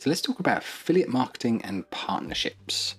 [0.00, 2.94] So let's talk about affiliate marketing and partnerships.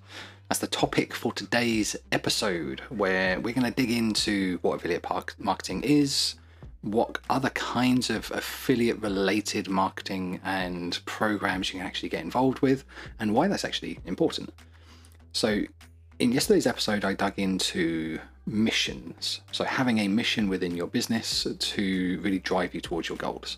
[0.48, 5.04] That's the topic for today's episode, where we're going to dig into what affiliate
[5.40, 6.36] marketing is,
[6.82, 12.83] what other kinds of affiliate related marketing and programs you can actually get involved with,
[13.20, 14.54] and why that's actually important.
[15.33, 15.63] So,
[16.20, 19.41] in yesterday's episode, I dug into missions.
[19.52, 23.58] So, having a mission within your business to really drive you towards your goals.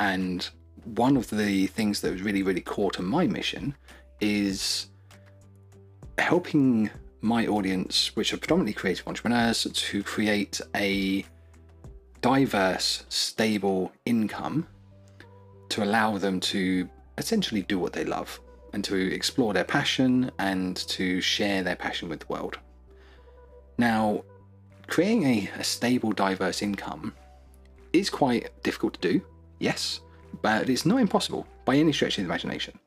[0.00, 0.46] And
[0.84, 3.74] one of the things that was really, really core to my mission
[4.20, 4.88] is
[6.18, 11.24] helping my audience, which are predominantly creative entrepreneurs, to create a
[12.20, 14.66] diverse, stable income
[15.70, 16.88] to allow them to
[17.18, 18.40] essentially do what they love
[18.72, 22.58] and to explore their passion and to share their passion with the world.
[23.78, 24.24] Now,
[24.86, 27.14] creating a, a stable, diverse income
[27.92, 29.22] is quite difficult to do,
[29.58, 30.00] yes,
[30.42, 32.78] but it's not impossible by any stretch of the imagination.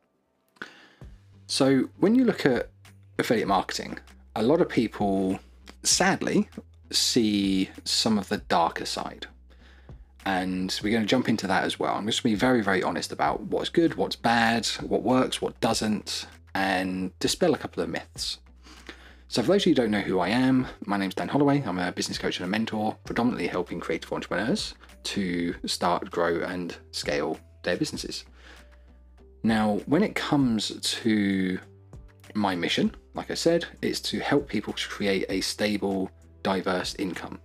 [1.48, 2.70] So, when you look at
[3.20, 4.00] affiliate marketing,
[4.36, 5.40] a lot of people
[5.84, 6.50] sadly
[6.92, 9.28] see some of the darker side.
[10.26, 11.96] And we're going to jump into that as well.
[11.96, 15.42] I'm just going to be very, very honest about what's good, what's bad, what works,
[15.42, 18.40] what doesn't, and dispel a couple of myths.
[19.30, 21.62] So, for those of you who don't know who I am, my name's Dan Holloway.
[21.66, 26.78] I'm a business coach and a mentor, predominantly helping creative entrepreneurs to start, grow, and
[26.92, 28.24] scale their businesses.
[29.44, 31.60] Now, when it comes to
[32.36, 36.10] my mission, like I said, is to help people to create a stable,
[36.42, 37.40] diverse income.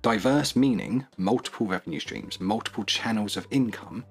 [0.00, 4.02] Diverse meaning multiple revenue streams, multiple channels of income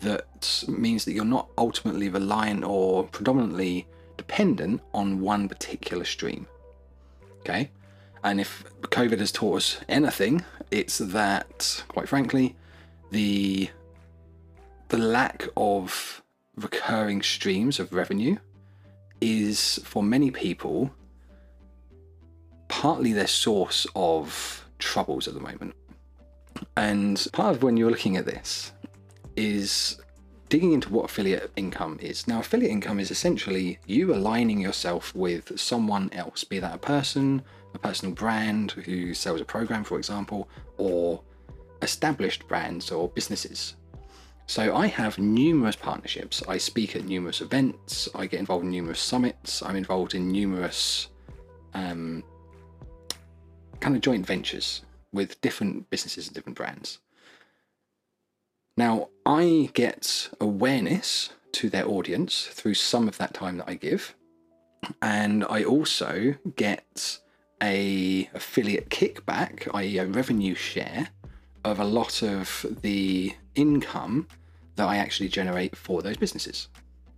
[0.00, 3.86] that means that you're not ultimately reliant or predominantly
[4.18, 6.46] dependent on one particular stream.
[7.40, 7.70] Okay?
[8.22, 12.54] And if COVID has taught us anything, it's that, quite frankly,
[13.10, 13.70] the
[14.88, 16.22] the lack of
[16.56, 18.36] recurring streams of revenue
[19.20, 20.90] is for many people
[22.68, 25.74] partly their source of troubles at the moment.
[26.76, 28.72] And part of when you're looking at this
[29.36, 30.00] is
[30.48, 32.26] digging into what affiliate income is.
[32.26, 37.42] Now, affiliate income is essentially you aligning yourself with someone else, be that a person,
[37.74, 41.22] a personal brand who sells a program, for example, or
[41.82, 43.74] established brands or businesses.
[44.46, 46.42] So I have numerous partnerships.
[46.48, 48.08] I speak at numerous events.
[48.14, 49.62] I get involved in numerous summits.
[49.62, 51.08] I'm involved in numerous
[51.74, 52.24] um,
[53.80, 54.82] kind of joint ventures
[55.12, 56.98] with different businesses and different brands.
[58.78, 64.14] Now, I get awareness to their audience through some of that time that I give.
[65.02, 67.18] And I also get
[67.60, 69.98] a affiliate kickback, i.e.
[69.98, 71.08] a revenue share
[71.64, 74.28] of a lot of the income
[74.76, 76.68] that I actually generate for those businesses,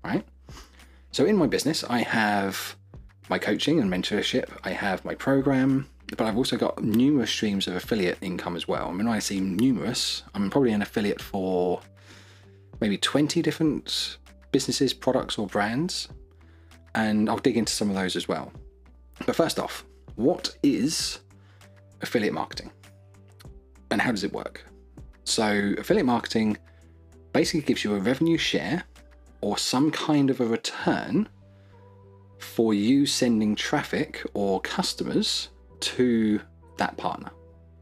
[0.02, 0.26] right?
[1.12, 2.74] So in my business, I have
[3.28, 7.76] my coaching and mentorship, I have my program, but I've also got numerous streams of
[7.76, 8.88] affiliate income as well.
[8.88, 11.80] I mean, I say numerous, I'm probably an affiliate for
[12.80, 14.18] maybe 20 different
[14.52, 16.08] businesses, products, or brands,
[16.94, 18.52] and I'll dig into some of those as well.
[19.26, 19.84] But first off,
[20.16, 21.20] what is
[22.02, 22.70] affiliate marketing?
[23.90, 24.64] And how does it work?
[25.24, 26.56] So, affiliate marketing
[27.32, 28.84] basically gives you a revenue share
[29.40, 31.28] or some kind of a return
[32.38, 36.40] for you sending traffic or customers to
[36.76, 37.30] that partner,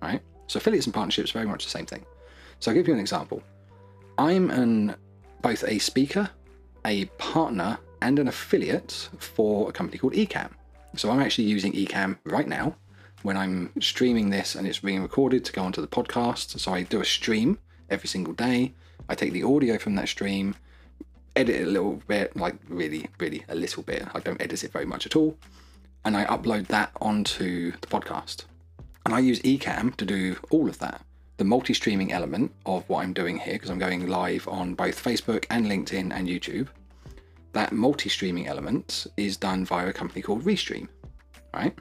[0.02, 0.20] right?
[0.46, 2.04] So affiliates and partnerships very much the same thing.
[2.60, 3.42] So I'll give you an example.
[4.16, 4.96] I'm an
[5.42, 6.28] both a speaker,
[6.84, 10.50] a partner, and an affiliate for a company called Ecamm.
[10.96, 12.74] So I'm actually using Ecamm right now
[13.22, 16.58] when I'm streaming this and it's being recorded to go onto the podcast.
[16.58, 17.58] So I do a stream
[17.90, 18.74] every single day.
[19.08, 20.54] I take the audio from that stream,
[21.36, 24.06] edit it a little bit, like really, really a little bit.
[24.14, 25.36] I don't edit it very much at all.
[26.04, 28.44] And I upload that onto the podcast.
[29.04, 31.02] And I use Ecamm to do all of that.
[31.36, 35.02] The multi streaming element of what I'm doing here, because I'm going live on both
[35.02, 36.68] Facebook and LinkedIn and YouTube,
[37.52, 40.88] that multi streaming element is done via a company called Restream,
[41.54, 41.78] right?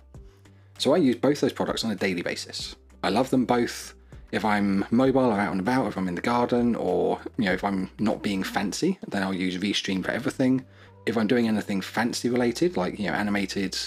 [0.78, 2.76] So I use both those products on a daily basis.
[3.04, 3.96] I love them both
[4.32, 7.54] if I'm mobile or out and about, if I'm in the garden, or you know,
[7.54, 10.66] if I'm not being fancy, then I'll use Restream for everything.
[11.06, 13.78] If I'm doing anything fancy related, like you know, animated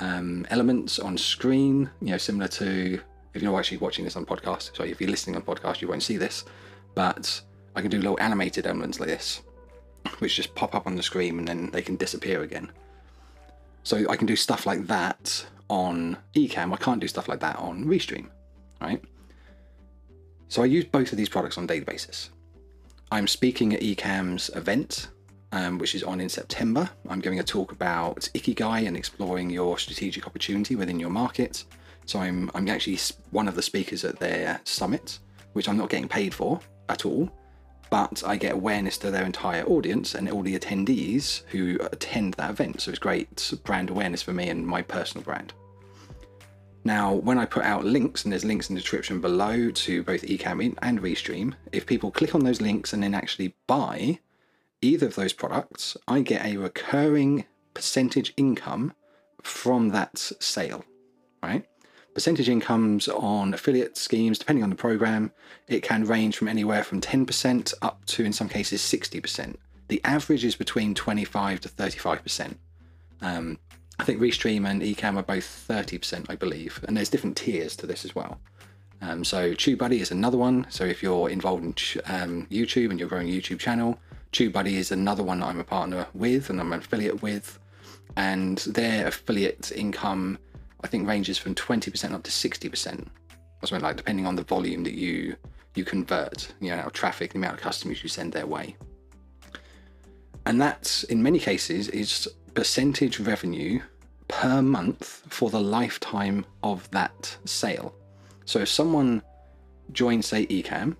[0.00, 3.00] um, elements on screen, you know, similar to
[3.34, 6.02] if you're actually watching this on podcast, sorry, if you're listening on podcast, you won't
[6.02, 6.44] see this,
[6.94, 7.40] but
[7.74, 9.42] I can do little animated elements like this,
[10.18, 12.70] which just pop up on the screen and then they can disappear again.
[13.84, 16.72] So I can do stuff like that on Ecamm.
[16.72, 18.28] I can't do stuff like that on Restream,
[18.80, 19.02] right?
[20.48, 22.30] So I use both of these products on a daily basis.
[23.10, 25.08] I'm speaking at Ecamm's event
[25.52, 26.90] um, which is on in September.
[27.08, 31.64] I'm giving a talk about Ikigai and exploring your strategic opportunity within your market.
[32.06, 32.98] So I'm I'm actually
[33.30, 35.18] one of the speakers at their summit,
[35.52, 37.30] which I'm not getting paid for at all,
[37.90, 42.50] but I get awareness to their entire audience and all the attendees who attend that
[42.50, 42.80] event.
[42.80, 45.52] So it's great brand awareness for me and my personal brand.
[46.84, 50.22] Now, when I put out links, and there's links in the description below to both
[50.22, 54.18] Ecamm and Restream, if people click on those links and then actually buy
[54.82, 58.92] either of those products, I get a recurring percentage income
[59.42, 60.84] from that sale,
[61.42, 61.64] right?
[62.14, 65.32] Percentage incomes on affiliate schemes, depending on the program,
[65.68, 69.56] it can range from anywhere from 10% up to, in some cases, 60%.
[69.88, 72.56] The average is between 25 to 35%.
[73.22, 73.58] Um,
[73.98, 77.86] I think Restream and Ecamm are both 30%, I believe, and there's different tiers to
[77.86, 78.40] this as well.
[79.00, 80.66] Um, so TubeBuddy is another one.
[80.70, 83.98] So if you're involved in um, YouTube and you're growing a YouTube channel,
[84.32, 87.58] TubeBuddy is another one that I'm a partner with and I'm an affiliate with,
[88.16, 90.38] and their affiliate income
[90.84, 93.06] I think ranges from 20% up to 60%,
[93.62, 95.36] or something like, depending on the volume that you
[95.74, 98.76] you convert, you know, traffic, the amount of customers you send their way.
[100.44, 103.80] And that, in many cases, is percentage revenue
[104.28, 107.94] per month for the lifetime of that sale.
[108.44, 109.22] So if someone
[109.92, 110.96] joins, say, Ecamm,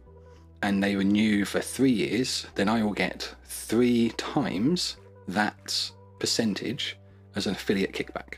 [0.63, 4.97] and they renew for three years, then I will get three times
[5.29, 6.97] that percentage
[7.35, 8.35] as an affiliate kickback,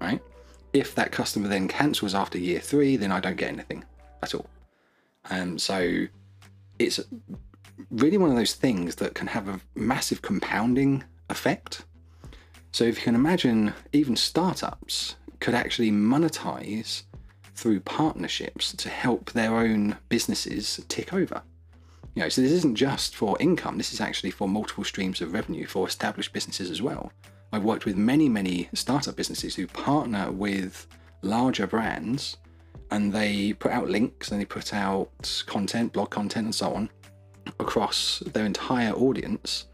[0.00, 0.20] right?
[0.72, 3.84] If that customer then cancels after year three, then I don't get anything
[4.22, 4.46] at all.
[5.30, 6.06] Um, so
[6.78, 7.00] it's
[7.90, 11.84] really one of those things that can have a massive compounding effect.
[12.72, 17.02] So if you can imagine, even startups could actually monetize
[17.54, 21.42] through partnerships to help their own businesses tick over.
[22.18, 25.32] You know, so this isn't just for income, this is actually for multiple streams of
[25.32, 27.12] revenue for established businesses as well.
[27.52, 30.88] I've worked with many, many startup businesses who partner with
[31.22, 32.38] larger brands
[32.90, 36.90] and they put out links and they put out content, blog content, and so on
[37.60, 39.66] across their entire audience,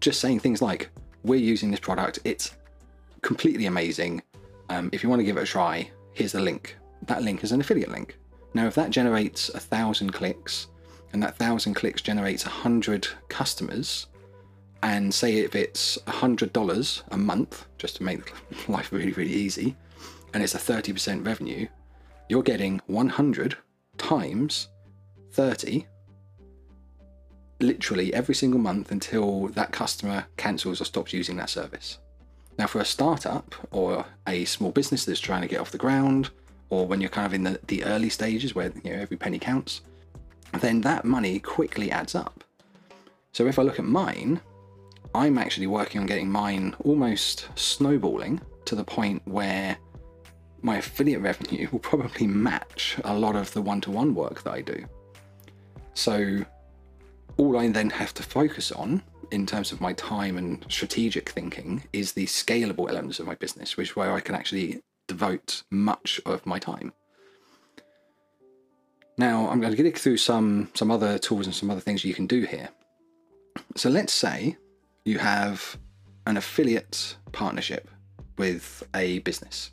[0.00, 0.88] just saying things like,
[1.22, 2.56] We're using this product, it's
[3.20, 4.22] completely amazing.
[4.70, 6.78] Um, if you want to give it a try, here's the link.
[7.02, 8.16] That link is an affiliate link.
[8.54, 10.68] Now, if that generates a thousand clicks
[11.12, 14.06] and that thousand clicks generates a hundred customers,
[14.82, 18.32] and say if it's a $100 a month, just to make
[18.68, 19.76] life really, really easy,
[20.34, 21.66] and it's a 30% revenue,
[22.28, 23.56] you're getting 100
[23.98, 24.68] times
[25.32, 25.86] 30
[27.60, 31.98] literally every single month until that customer cancels or stops using that service.
[32.58, 36.30] Now, for a startup or a small business that's trying to get off the ground,
[36.68, 39.38] or when you're kind of in the, the early stages where you know every penny
[39.38, 39.80] counts,
[40.60, 42.44] then that money quickly adds up.
[43.32, 44.40] So if I look at mine,
[45.14, 49.76] I'm actually working on getting mine almost snowballing to the point where
[50.62, 54.52] my affiliate revenue will probably match a lot of the one to one work that
[54.52, 54.84] I do.
[55.94, 56.44] So,
[57.36, 61.82] all I then have to focus on in terms of my time and strategic thinking
[61.92, 66.20] is the scalable elements of my business, which is where I can actually devote much
[66.26, 66.92] of my time.
[69.18, 72.14] Now, I'm going to get through some some other tools and some other things you
[72.14, 72.68] can do here.
[73.76, 74.56] So let's say
[75.04, 75.76] you have
[76.26, 77.88] an affiliate partnership
[78.38, 79.70] with a business.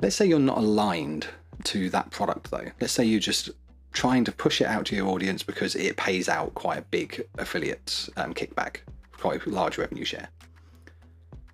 [0.00, 1.26] Let's say you're not aligned
[1.64, 2.70] to that product though.
[2.80, 3.50] Let's say you're just
[3.92, 7.26] trying to push it out to your audience because it pays out quite a big
[7.38, 8.78] affiliate um, kickback,
[9.12, 10.28] quite a large revenue share.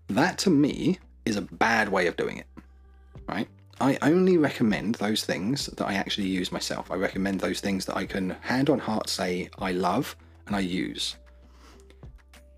[0.08, 2.46] That to me is a bad way of doing it,
[3.26, 3.48] right?
[3.80, 6.90] I only recommend those things that I actually use myself.
[6.90, 10.16] I recommend those things that I can hand on heart say I love
[10.46, 11.16] and I use.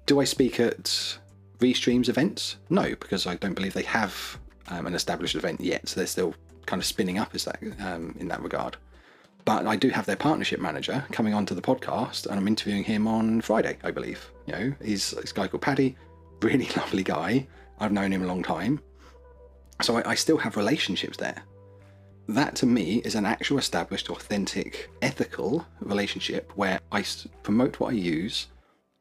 [0.05, 1.19] Do I speak at
[1.59, 2.57] Restream's events?
[2.69, 5.89] No, because I don't believe they have um, an established event yet.
[5.89, 6.35] So they're still
[6.67, 8.77] kind of spinning up as that um, in that regard.
[9.45, 13.07] But I do have their partnership manager coming onto the podcast, and I'm interviewing him
[13.07, 14.31] on Friday, I believe.
[14.47, 15.97] You know, he's this guy called Paddy,
[16.43, 17.47] really lovely guy.
[17.79, 18.81] I've known him a long time,
[19.83, 21.43] so I, I still have relationships there.
[22.29, 27.05] That to me is an actual established, authentic, ethical relationship where I
[27.43, 28.49] promote what I use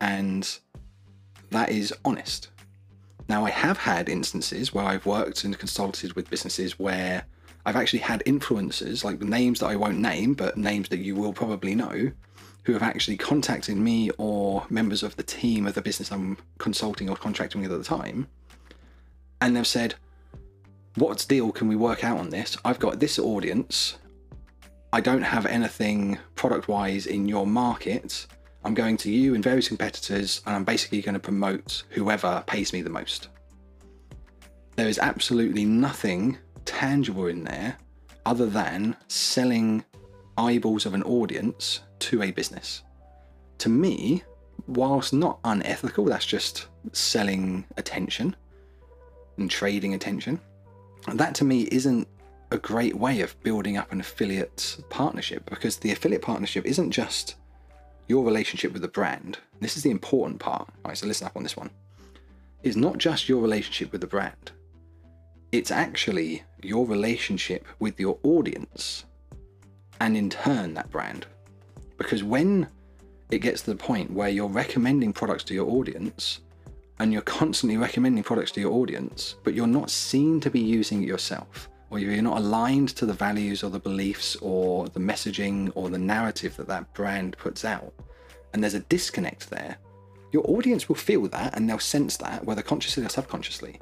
[0.02, 0.58] and
[1.52, 2.50] that is honest.
[3.28, 7.26] Now, I have had instances where I've worked and consulted with businesses where
[7.66, 11.34] I've actually had influencers, like names that I won't name, but names that you will
[11.34, 12.12] probably know,
[12.64, 17.10] who have actually contacted me or members of the team of the business I'm consulting
[17.10, 18.28] or contracting with at the time.
[19.42, 19.96] And they've said,
[20.96, 22.56] What deal can we work out on this?
[22.64, 23.98] I've got this audience.
[24.94, 28.28] I don't have anything product wise in your market.
[28.64, 32.72] I'm going to you and various competitors, and I'm basically going to promote whoever pays
[32.72, 33.28] me the most.
[34.78, 37.78] There is absolutely nothing tangible in there
[38.26, 39.84] other than selling
[40.38, 42.84] eyeballs of an audience to a business.
[43.60, 44.24] To me,
[44.66, 48.34] whilst not unethical, that's just selling attention
[49.38, 50.40] and trading attention.
[51.14, 52.08] That to me isn't
[52.52, 57.36] a great way of building up an affiliate partnership because the affiliate partnership isn't just
[58.08, 59.40] your relationship with the brand.
[59.60, 60.62] This is the important part.
[60.62, 61.70] All right, so listen up on this one.
[62.64, 64.52] It's not just your relationship with the brand.
[65.52, 69.06] It's actually your relationship with your audience
[70.00, 71.26] and in turn that brand.
[71.98, 72.68] Because when
[73.32, 76.42] it gets to the point where you're recommending products to your audience
[77.00, 81.04] and you're constantly recommending products to your audience, but you're not seen to be using
[81.04, 85.72] it yourself, or you're not aligned to the values or the beliefs or the messaging
[85.76, 87.94] or the narrative that that brand puts out,
[88.54, 89.78] and there's a disconnect there,
[90.32, 93.80] your audience will feel that and they'll sense that, whether consciously or subconsciously.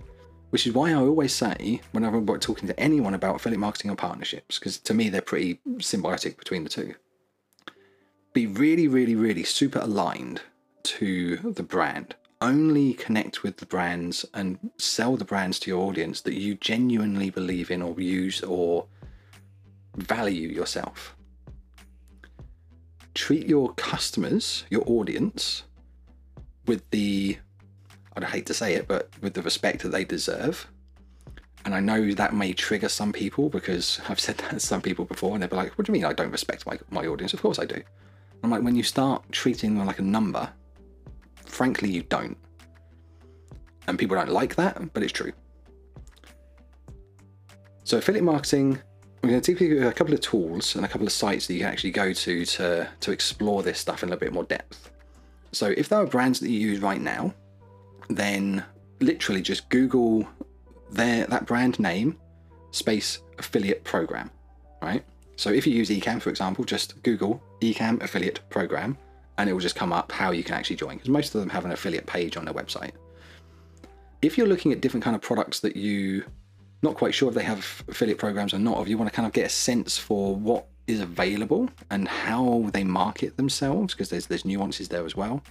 [0.52, 3.96] Which is why I always say, whenever I'm talking to anyone about affiliate marketing or
[3.96, 6.94] partnerships, because to me they're pretty symbiotic between the two,
[8.34, 10.42] be really, really, really super aligned
[10.84, 12.16] to the brand.
[12.44, 17.30] Only connect with the brands and sell the brands to your audience that you genuinely
[17.30, 18.86] believe in or use or
[19.96, 21.16] value yourself.
[23.16, 25.64] Treat your customers, your audience,
[26.66, 27.38] with the,
[28.18, 30.68] I'd hate to say it, but with the respect that they deserve.
[31.64, 35.06] And I know that may trigger some people because I've said that to some people
[35.06, 37.34] before and they'll be like, what do you mean I don't respect my, my audience?
[37.34, 37.82] Of course I do.
[38.44, 40.52] I'm like, when you start treating them like a number,
[41.54, 42.38] frankly, you don't.
[43.88, 45.34] And people don't like that, but it's true.
[47.84, 48.80] So, affiliate marketing,
[49.22, 51.54] I'm going to take you a couple of tools and a couple of sites that
[51.54, 54.46] you can actually go to to, to explore this stuff in a little bit more
[54.46, 54.90] depth.
[55.52, 57.34] So, if there are brands that you use right now,
[58.10, 58.64] then
[59.00, 60.28] literally just Google
[60.92, 62.18] their that brand name
[62.72, 64.32] space affiliate program,
[64.82, 65.04] right?
[65.36, 68.98] So if you use Ecamm, for example, just Google Ecamm affiliate program
[69.38, 71.50] and it will just come up how you can actually join because most of them
[71.50, 72.92] have an affiliate page on their website.
[74.22, 76.24] If you're looking at different kind of products that you
[76.82, 79.26] not quite sure if they have affiliate programs or not, if you want to kind
[79.26, 84.28] of get a sense for what is available and how they market themselves, because there's
[84.28, 85.42] there's nuances there as well,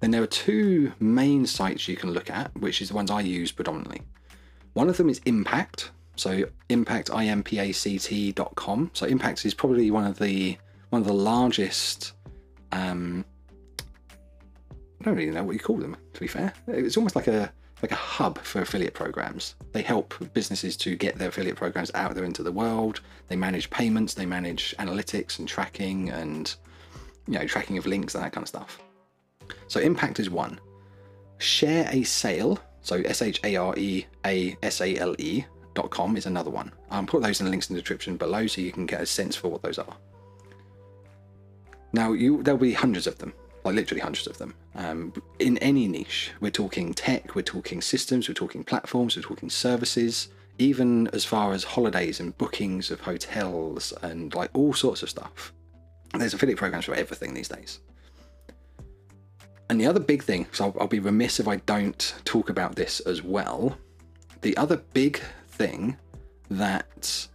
[0.00, 3.20] then there are two main sites you can look at, which is the ones I
[3.20, 4.02] use predominantly.
[4.74, 8.90] One of them is Impact, so impact impact.com.
[8.92, 10.58] So impact is probably one of the
[10.90, 12.12] one of the largest.
[12.72, 13.24] Um,
[15.00, 15.96] I don't really know what you call them.
[16.14, 19.54] To be fair, it's almost like a like a hub for affiliate programs.
[19.72, 23.00] They help businesses to get their affiliate programs out there into the world.
[23.28, 26.52] They manage payments, they manage analytics and tracking, and
[27.26, 28.80] you know tracking of links and that kind of stuff.
[29.68, 30.58] So impact is one.
[31.38, 32.58] ShareASale.
[32.80, 35.44] So S H A R E A S A L E
[35.74, 36.72] dot com is another one.
[36.90, 39.06] I'll put those in the links in the description below so you can get a
[39.06, 39.96] sense for what those are.
[41.92, 43.32] Now, you there'll be hundreds of them,
[43.64, 44.54] like literally hundreds of them.
[44.74, 49.50] Um, in any niche, we're talking tech, we're talking systems, we're talking platforms, we're talking
[49.50, 50.28] services,
[50.58, 55.52] even as far as holidays and bookings of hotels and like all sorts of stuff.
[56.14, 57.80] There's affiliate programs for everything these days.
[59.70, 62.76] And the other big thing, so I'll, I'll be remiss if I don't talk about
[62.76, 63.76] this as well.
[64.40, 65.96] The other big thing
[66.50, 67.28] that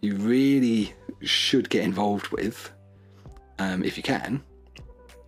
[0.00, 2.70] you really should get involved with,
[3.60, 4.42] um, if you can,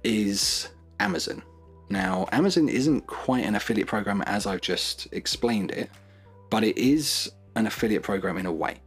[0.02, 0.68] is
[1.00, 1.42] Amazon.
[1.90, 5.90] Now, Amazon isn't quite an affiliate program as I've just explained it,
[6.48, 8.80] but it is an affiliate program in a way.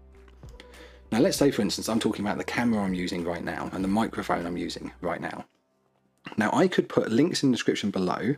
[1.12, 3.84] Now, let's say, for instance, I'm talking about the camera I'm using right now and
[3.84, 5.46] the microphone I'm using right now.
[6.38, 8.36] Now, I could put links in the description below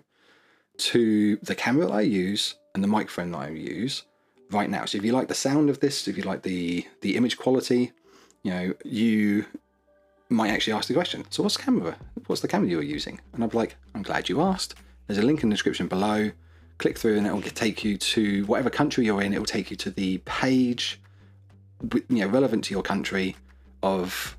[0.77, 4.03] to the camera that I use and the microphone that I use
[4.51, 4.83] right now.
[4.83, 7.93] So if you like the sound of this, if you like the the image quality,
[8.43, 9.45] you know, you
[10.29, 11.25] might actually ask the question.
[11.29, 11.97] So what's the camera?
[12.27, 13.19] What's the camera you're using?
[13.33, 14.75] And I'd be like, I'm glad you asked.
[15.07, 16.31] There's a link in the description below.
[16.77, 19.33] Click through and it will take you to whatever country you're in.
[19.33, 20.99] It will take you to the page,
[21.91, 23.35] you know, relevant to your country
[23.81, 24.37] of,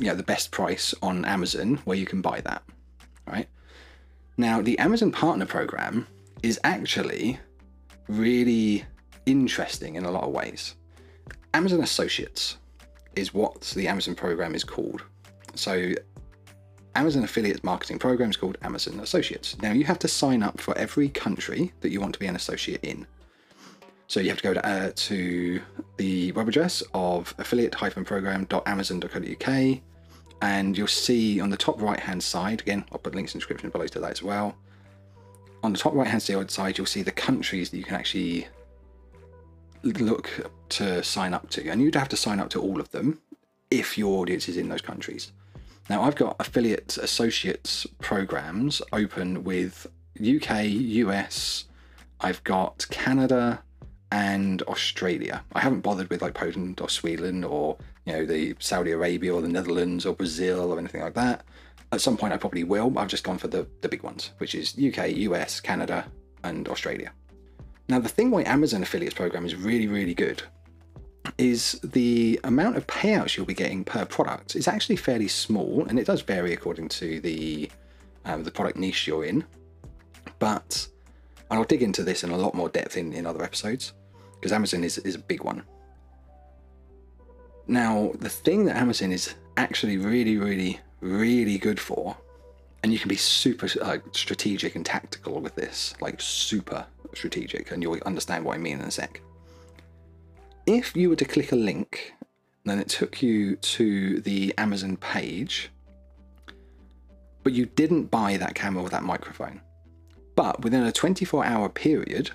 [0.00, 2.62] you know, the best price on Amazon where you can buy that.
[3.26, 3.48] Right.
[4.36, 6.06] Now, the Amazon Partner Program
[6.42, 7.38] is actually
[8.08, 8.84] really
[9.26, 10.74] interesting in a lot of ways.
[11.52, 12.56] Amazon Associates
[13.16, 15.02] is what the Amazon program is called.
[15.54, 15.92] So,
[16.94, 19.56] Amazon Affiliate Marketing Program is called Amazon Associates.
[19.60, 22.36] Now, you have to sign up for every country that you want to be an
[22.36, 23.06] associate in.
[24.06, 25.60] So, you have to go to, uh, to
[25.96, 29.80] the web address of affiliate-program.amazon.co.uk.
[30.42, 33.40] and you'll see on the top right hand side, again, I'll put links in the
[33.40, 34.56] description below to that as well.
[35.62, 38.48] On the top right hand side, you'll see the countries that you can actually
[39.84, 41.68] look to sign up to.
[41.68, 43.20] And you'd have to sign up to all of them
[43.70, 45.32] if your audience is in those countries.
[45.90, 49.86] Now, I've got affiliate associates programs open with
[50.18, 51.66] UK, US,
[52.20, 53.62] I've got Canada
[54.10, 55.44] and Australia.
[55.52, 57.76] I haven't bothered with like Poland or Sweden or
[58.06, 61.44] you know the Saudi Arabia or the Netherlands or Brazil or anything like that.
[61.92, 62.98] At some point, I probably will.
[62.98, 66.06] I've just gone for the the big ones, which is UK, US, Canada,
[66.42, 67.12] and Australia.
[67.88, 70.42] Now, the thing why Amazon affiliates program is really really good
[71.38, 75.98] is the amount of payouts you'll be getting per product is actually fairly small, and
[75.98, 77.70] it does vary according to the
[78.24, 79.44] um, the product niche you're in.
[80.38, 80.88] But
[81.50, 83.92] and I'll dig into this in a lot more depth in, in other episodes
[84.34, 85.62] because Amazon is, is a big one.
[87.66, 92.16] Now, the thing that Amazon is actually really, really, really good for,
[92.84, 97.82] and you can be super uh, strategic and tactical with this, like super strategic, and
[97.82, 99.22] you'll understand what I mean in a sec.
[100.66, 102.12] If you were to click a link,
[102.66, 105.70] then it took you to the Amazon page,
[107.42, 109.62] but you didn't buy that camera or that microphone.
[110.36, 112.32] But within a 24 hour period,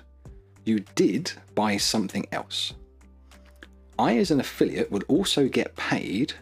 [0.64, 2.74] you did buy something else.
[4.00, 6.32] I, as an affiliate, would also get paid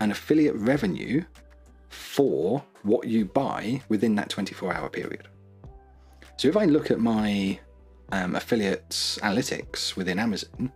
[0.00, 1.24] an affiliate revenue
[1.94, 5.28] for what you buy within that 24 hour period.
[6.36, 7.58] So if I look at my
[8.12, 10.72] um, affiliates analytics within Amazon,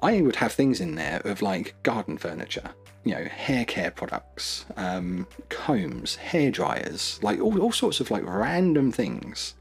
[0.00, 2.70] I would have things in there of like garden furniture,
[3.04, 8.24] you know, hair care products, um, combs, hair dryers, like all, all sorts of like
[8.24, 9.54] random things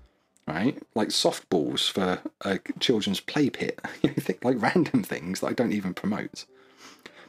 [0.47, 0.81] right?
[0.95, 3.79] Like softballs for a children's play pit.
[4.01, 6.45] you think like random things that I don't even promote.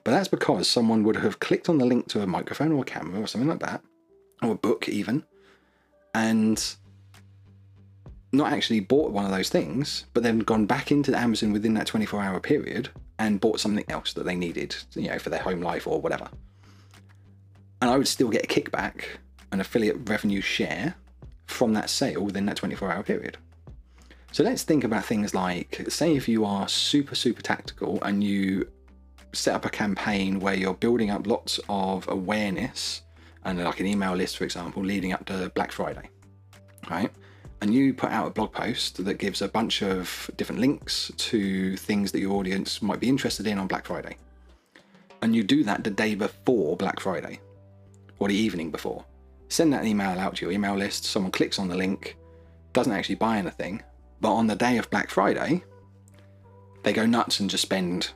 [0.08, 2.84] But that's because someone would have clicked on the link to a microphone or a
[2.86, 3.82] camera or something like that,
[4.40, 5.22] or a book even,
[6.14, 6.76] and
[8.32, 11.86] not actually bought one of those things, but then gone back into Amazon within that
[11.88, 15.60] 24 hour period and bought something else that they needed, you know, for their home
[15.60, 16.30] life or whatever.
[17.82, 19.04] And I would still get a kickback,
[19.52, 20.94] an affiliate revenue share
[21.44, 23.36] from that sale within that 24 hour period.
[24.32, 28.70] So let's think about things like, say, if you are super, super tactical and you
[29.32, 33.02] set up a campaign where you're building up lots of awareness
[33.44, 36.08] and like an email list, for example, leading up to Black Friday,
[36.90, 37.10] right?
[37.60, 41.76] And you put out a blog post that gives a bunch of different links to
[41.76, 44.16] things that your audience might be interested in on Black Friday.
[45.22, 47.40] And you do that the day before Black Friday
[48.18, 49.04] or the evening before
[49.48, 52.16] send that email out to your email list, someone clicks on the link,
[52.72, 53.82] doesn't actually buy anything,
[54.20, 55.62] but on the day of Black Friday,
[56.82, 58.12] they go nuts and just spend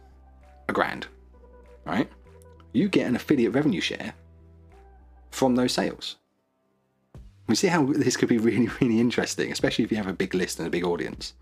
[0.69, 1.07] a grand,
[1.85, 2.09] right?
[2.73, 4.15] You get an affiliate revenue share
[5.31, 6.17] from those sales.
[7.49, 10.35] We see how this could be really, really interesting, especially if you have a big
[10.35, 11.35] list and a big audience.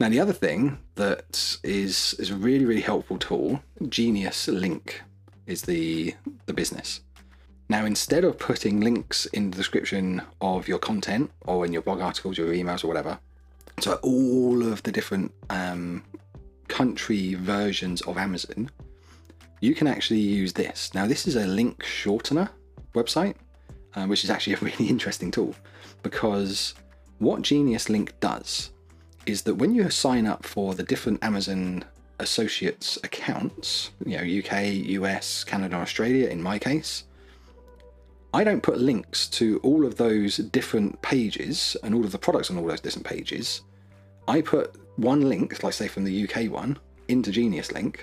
[0.00, 4.92] Now, the other thing that is, is a really, really helpful tool, Geniuslink,
[5.46, 6.14] is the,
[6.46, 7.00] the business.
[7.68, 12.00] Now, instead of putting links in the description of your content or in your blog
[12.00, 13.18] articles, your emails, or whatever,
[13.80, 16.04] so all of the different um,
[16.68, 18.70] country versions of Amazon,
[19.60, 20.94] you can actually use this.
[20.94, 22.50] Now, this is a link shortener
[22.94, 23.34] website,
[23.94, 25.54] uh, which is actually a really interesting tool
[26.02, 26.74] because
[27.18, 28.70] what Geniuslink does
[29.26, 31.84] is that when you sign up for the different Amazon
[32.20, 37.04] associates accounts, you know, UK, US, Canada, Australia, in my case,
[38.32, 42.50] I don't put links to all of those different pages and all of the products
[42.50, 43.62] on all those different pages.
[44.26, 48.00] I put one link, like say from the UK one, into Geniuslink.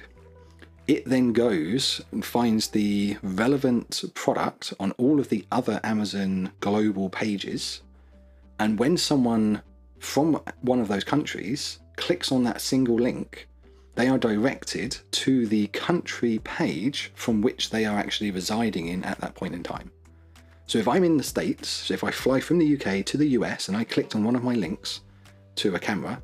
[0.87, 7.09] It then goes and finds the relevant product on all of the other Amazon global
[7.09, 7.81] pages.
[8.59, 9.61] And when someone
[9.99, 13.47] from one of those countries clicks on that single link,
[13.95, 19.19] they are directed to the country page from which they are actually residing in at
[19.21, 19.91] that point in time.
[20.67, 23.29] So if I'm in the States, so if I fly from the UK to the
[23.29, 25.01] US and I clicked on one of my links
[25.55, 26.21] to a camera,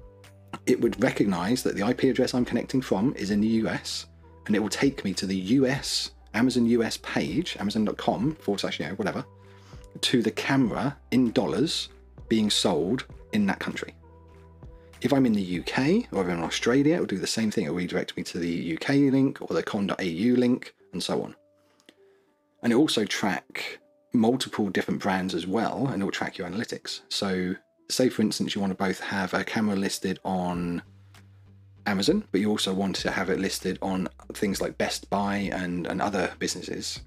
[0.66, 4.06] it would recognize that the IP address I'm connecting from is in the US
[4.46, 8.86] and it will take me to the US, Amazon US page, amazon.com forward slash, you
[8.86, 9.26] know, whatever,
[10.02, 11.90] to the camera in dollars
[12.30, 13.94] being sold in that country.
[15.02, 17.66] If I'm in the UK or in Australia, it will do the same thing.
[17.66, 21.36] It will redirect me to the UK link or the com.au link and so on.
[22.62, 23.80] And it also track
[24.14, 27.02] multiple different brands as well, and it will track your analytics.
[27.10, 27.56] So,
[27.92, 30.82] say for instance, you want to both have a camera listed on
[31.86, 35.88] Amazon, but you also want to have it listed on things like Best Buy and,
[35.88, 37.02] and other businesses,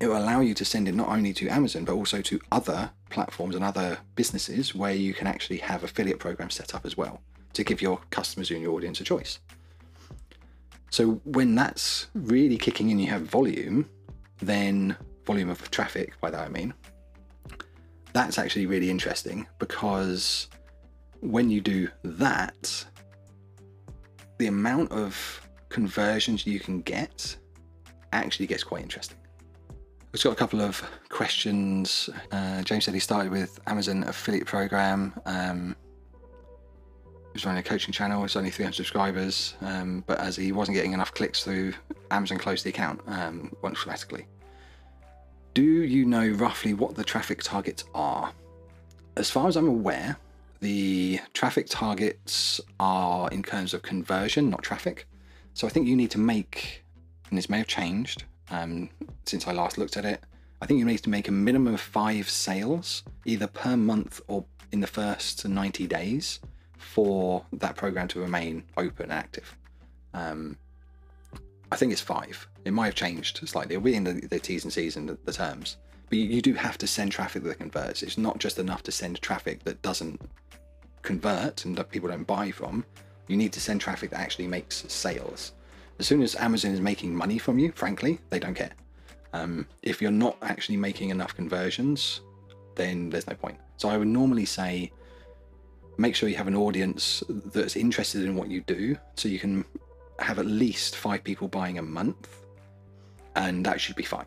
[0.00, 2.90] it will allow you to send it not only to Amazon, but also to other
[3.10, 7.20] platforms and other businesses where you can actually have affiliate programs set up as well
[7.52, 9.38] to give your customers and your audience a choice.
[10.90, 13.88] So when that's really kicking in, you have volume,
[14.38, 16.74] then volume of traffic, by that I mean,
[18.14, 20.48] that's actually really interesting because
[21.20, 22.84] when you do that,
[24.38, 27.36] the amount of conversions you can get
[28.12, 29.18] actually gets quite interesting.
[30.12, 32.08] We've got a couple of questions.
[32.30, 35.12] Uh, James said he started with Amazon affiliate program.
[35.26, 35.74] Um,
[37.02, 38.24] he was running a coaching channel.
[38.24, 41.74] It's only 300 subscribers, um, but as he wasn't getting enough clicks through,
[42.12, 44.28] Amazon closed the account um, automatically.
[45.54, 48.32] Do you know roughly what the traffic targets are?
[49.16, 50.16] As far as I'm aware,
[50.60, 55.06] the traffic targets are in terms of conversion, not traffic.
[55.54, 56.84] So I think you need to make,
[57.28, 58.90] and this may have changed um,
[59.26, 60.20] since I last looked at it,
[60.60, 64.44] I think you need to make a minimum of five sales either per month or
[64.72, 66.40] in the first 90 days
[66.76, 69.56] for that program to remain open and active.
[70.12, 70.56] Um,
[71.74, 72.46] I think it's five.
[72.64, 73.74] It might have changed slightly.
[73.74, 75.78] It'll be in the, the T's and C's and the, the terms.
[76.08, 78.04] But you, you, do have to send traffic that converts.
[78.04, 80.20] It's not just enough to send traffic that doesn't
[81.02, 82.84] convert and that people don't buy from.
[83.26, 85.50] You need to send traffic that actually makes sales.
[85.98, 88.70] As soon as Amazon is making money from you, frankly, they don't care.
[89.32, 92.20] Um, if you're not actually making enough conversions,
[92.76, 93.58] then there's no point.
[93.78, 94.92] So I would normally say
[95.98, 99.64] make sure you have an audience that's interested in what you do so you can
[100.18, 102.44] have at least five people buying a month
[103.36, 104.26] and that should be fine.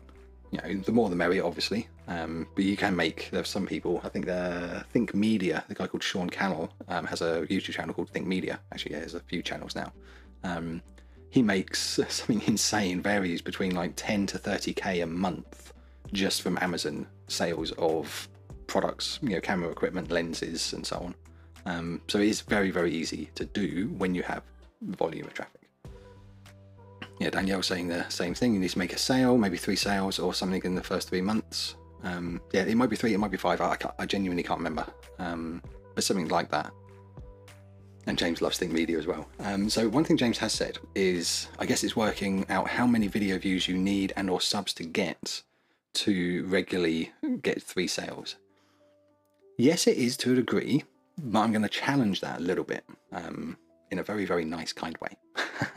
[0.50, 1.88] You know the more the merrier obviously.
[2.06, 5.86] Um, but you can make there's some people i think the think media the guy
[5.86, 8.60] called sean cannell um, has a youtube channel called think media.
[8.72, 9.92] Actually yeah, there's a few channels now.
[10.44, 10.82] Um,
[11.30, 15.72] he makes something insane varies between like 10 to 30k a month
[16.12, 18.28] just from amazon sales of
[18.68, 21.14] products you know camera equipment lenses and so on.
[21.66, 24.42] Um, so it is very, very easy to do when you have
[24.80, 25.57] volume of traffic.
[27.18, 28.54] Yeah, Danielle saying the same thing.
[28.54, 31.20] You need to make a sale, maybe three sales or something in the first three
[31.20, 31.74] months.
[32.04, 33.60] Um, yeah, it might be three, it might be five.
[33.60, 34.86] I, I genuinely can't remember,
[35.18, 35.62] um,
[35.94, 36.72] but something like that.
[38.06, 39.28] And James loves Think Media as well.
[39.40, 43.06] Um, so one thing James has said is, I guess it's working out how many
[43.08, 45.42] video views you need and or subs to get
[45.94, 48.36] to regularly get three sales.
[49.58, 50.84] Yes, it is to a degree,
[51.18, 53.58] but I'm going to challenge that a little bit um,
[53.90, 55.16] in a very, very nice, kind way.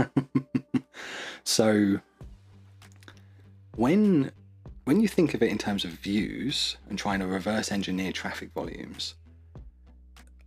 [1.43, 1.99] so,
[3.75, 4.31] when
[4.85, 8.51] when you think of it in terms of views and trying to reverse engineer traffic
[8.53, 9.15] volumes,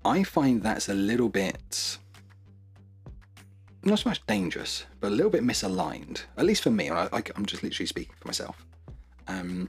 [0.05, 1.99] I find that's a little bit
[3.85, 6.23] not so much dangerous, but a little bit misaligned.
[6.37, 8.65] At least for me, I, am just literally speaking for myself.
[9.29, 9.69] Um,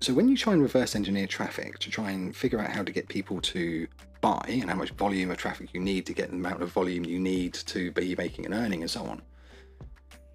[0.00, 2.92] so when you try and reverse engineer traffic to try and figure out how to
[2.92, 3.86] get people to
[4.20, 7.04] buy and how much volume of traffic you need to get the amount of volume
[7.04, 9.22] you need to be making an earning and so on,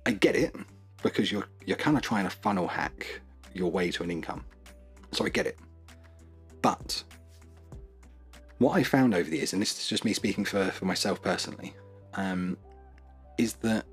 [0.06, 0.56] I get it
[1.04, 3.22] because you're you're kind of trying to funnel hack
[3.54, 4.44] your way to an income.
[5.12, 5.58] So I get it.
[6.62, 7.04] But
[8.60, 11.22] what I found over the years, and this is just me speaking for, for myself
[11.22, 11.74] personally,
[12.16, 12.58] um,
[13.38, 13.86] is that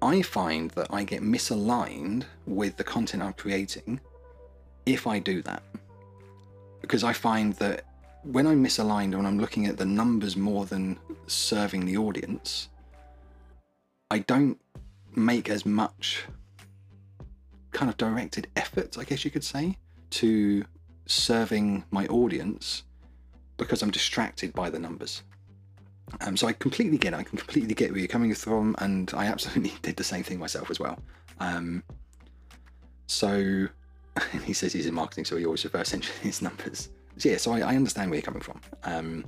[0.00, 4.00] I find that I get misaligned with the content I'm creating
[4.86, 5.62] if I do that.
[6.80, 7.84] Because I find that
[8.22, 12.68] when I'm misaligned, when I'm looking at the numbers more than serving the audience,
[14.10, 14.58] I don't
[15.18, 16.24] make as much
[17.72, 19.76] kind of directed effort, I guess you could say,
[20.10, 20.64] to
[21.06, 22.84] serving my audience
[23.56, 25.22] because I'm distracted by the numbers.
[26.20, 27.16] Um, so I completely get it.
[27.16, 30.38] I can completely get where you're coming from, and I absolutely did the same thing
[30.38, 30.98] myself as well.
[31.40, 31.82] Um,
[33.06, 33.68] so
[34.44, 36.88] he says he's in marketing, so he always reverse engineers numbers.
[37.18, 38.60] So yeah, so I, I, understand where you're coming from.
[38.84, 39.24] Um,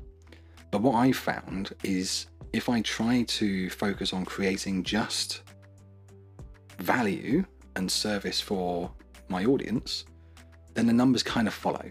[0.71, 5.43] but what I found is if I try to focus on creating just
[6.83, 7.45] value
[7.77, 8.91] and service for
[9.29, 10.05] my audience,
[10.75, 11.91] then the numbers kind of follow.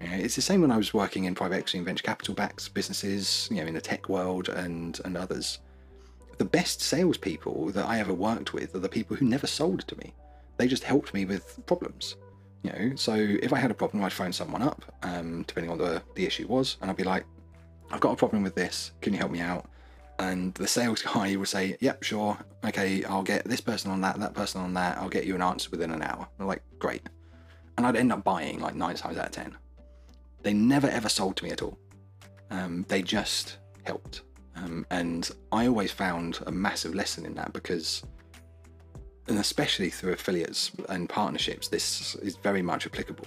[0.00, 3.48] It's the same when I was working in private equity and venture capital backed businesses,
[3.50, 5.58] you know, in the tech world and and others.
[6.38, 9.96] The best salespeople that I ever worked with are the people who never sold to
[9.96, 10.12] me.
[10.58, 12.16] They just helped me with problems.
[12.62, 15.78] You know, so if I had a problem, I'd phone someone up, um, depending on
[15.78, 17.24] the the issue was, and I'd be like,
[17.90, 18.92] "I've got a problem with this.
[19.00, 19.70] Can you help me out?"
[20.18, 22.38] And the sales guy would say, "Yep, sure.
[22.64, 24.98] Okay, I'll get this person on that, that person on that.
[24.98, 27.02] I'll get you an answer within an hour." I'm like, "Great,"
[27.76, 29.56] and I'd end up buying like nine times out of ten.
[30.42, 31.78] They never ever sold to me at all.
[32.50, 34.22] Um, they just helped.
[34.56, 38.02] Um, and I always found a massive lesson in that because,
[39.28, 43.26] and especially through affiliates and partnerships, this is very much applicable.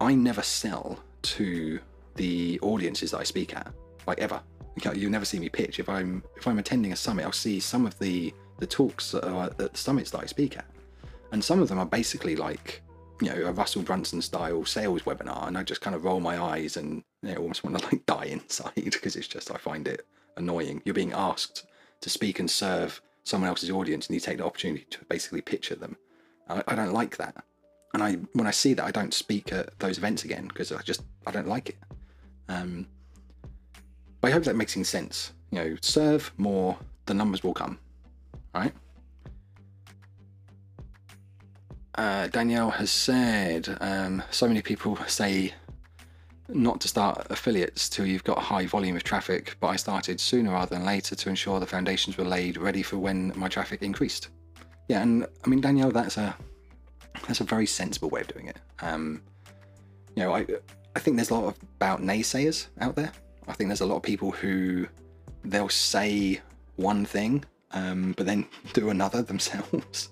[0.00, 1.78] I never sell to
[2.16, 3.72] the audiences that I speak at,
[4.06, 4.40] like ever.
[4.94, 5.78] You'll never see me pitch.
[5.78, 9.24] If I'm if I'm attending a summit, I'll see some of the the talks that
[9.24, 10.64] are at the summits that I speak at,
[11.32, 12.82] and some of them are basically like
[13.20, 16.40] you know a Russell Brunson style sales webinar, and I just kind of roll my
[16.40, 19.86] eyes and you know, almost want to like die inside because it's just I find
[19.86, 20.06] it
[20.36, 20.82] annoying.
[20.84, 21.66] You're being asked
[22.00, 25.74] to speak and serve someone else's audience, and you take the opportunity to basically picture
[25.74, 25.96] them.
[26.48, 27.44] I, I don't like that,
[27.92, 30.80] and I when I see that, I don't speak at those events again because I
[30.82, 31.78] just I don't like it.
[32.48, 32.86] Um,
[34.22, 35.32] but I hope that makes sense.
[35.50, 37.78] You know, serve more, the numbers will come.
[38.54, 38.72] Right?
[41.96, 45.52] Uh, Danielle has said um, so many people say
[46.48, 50.20] not to start affiliates till you've got a high volume of traffic, but I started
[50.20, 53.82] sooner rather than later to ensure the foundations were laid ready for when my traffic
[53.82, 54.28] increased.
[54.88, 56.36] Yeah, and I mean Danielle, that's a
[57.26, 58.58] that's a very sensible way of doing it.
[58.80, 59.22] Um,
[60.14, 60.46] you know, I
[60.94, 63.12] I think there's a lot of about naysayers out there.
[63.48, 64.86] I think there's a lot of people who
[65.44, 66.40] they'll say
[66.76, 70.10] one thing, um, but then do another themselves.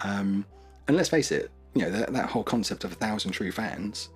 [0.00, 0.44] Um,
[0.88, 4.10] and let's face it, you know that, that whole concept of a thousand true fans.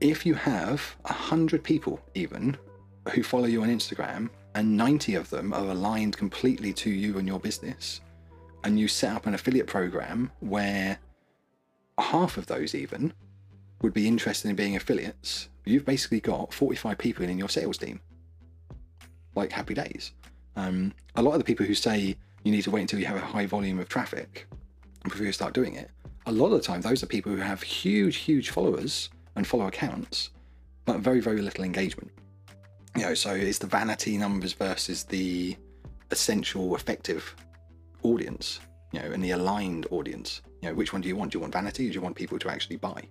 [0.00, 2.56] If you have a hundred people even
[3.14, 7.28] who follow you on Instagram, and 90 of them are aligned completely to you and
[7.28, 8.00] your business,
[8.64, 10.98] and you set up an affiliate program where
[11.98, 13.12] half of those even
[13.82, 18.00] would be interested in being affiliates, you've basically got 45 people in your sales team.
[19.34, 20.12] Like happy days.
[20.56, 23.16] Um, a lot of the people who say you need to wait until you have
[23.16, 24.46] a high volume of traffic
[25.04, 25.90] before you start doing it,
[26.26, 29.66] a lot of the time those are people who have huge, huge followers and follow
[29.66, 30.30] accounts,
[30.84, 32.10] but very, very little engagement.
[32.96, 35.56] You know, so it's the vanity numbers versus the
[36.10, 37.34] essential effective
[38.02, 38.60] audience,
[38.92, 40.40] you know, and the aligned audience.
[40.62, 41.32] You know, which one do you want?
[41.32, 43.02] Do you want vanity do you want people to actually buy?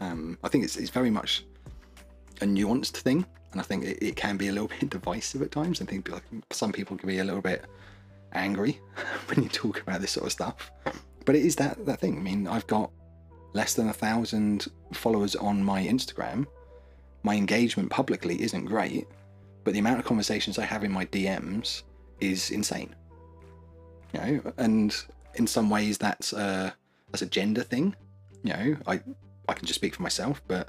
[0.00, 1.44] Um, I think it's, it's very much
[2.40, 5.50] a nuanced thing, and I think it, it can be a little bit divisive at
[5.50, 5.80] times.
[5.80, 7.64] I think like, some people can be a little bit
[8.32, 8.80] angry
[9.26, 10.70] when you talk about this sort of stuff,
[11.24, 12.16] but it is that that thing.
[12.16, 12.90] I mean, I've got
[13.52, 16.46] less than a thousand followers on my Instagram.
[17.22, 19.06] My engagement publicly isn't great,
[19.64, 21.82] but the amount of conversations I have in my DMs
[22.20, 22.94] is insane.
[24.12, 24.94] You know, and
[25.34, 26.74] in some ways that's a
[27.10, 27.94] that's a gender thing.
[28.44, 29.00] You know, I
[29.48, 30.68] I can just speak for myself, but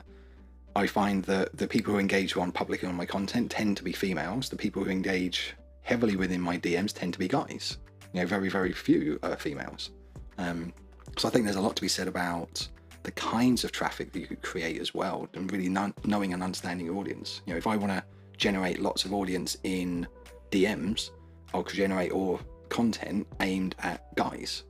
[0.76, 3.92] I find that the people who engage on publicly on my content tend to be
[3.92, 4.50] females.
[4.50, 7.78] The people who engage heavily within my DMs tend to be guys.
[8.14, 9.92] You know, very very few are females.
[10.38, 10.74] Um,
[11.18, 12.68] so I think there's a lot to be said about
[13.04, 16.86] the kinds of traffic that you could create as well, and really knowing and understanding
[16.86, 17.42] your audience.
[17.46, 18.04] You know, if I want to
[18.38, 20.08] generate lots of audience in
[20.52, 21.12] DMs,
[21.54, 22.40] I'll generate all
[22.70, 24.64] content aimed at guys